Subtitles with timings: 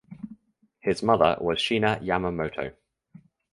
[0.79, 2.73] His mother was Shina Yamamoto.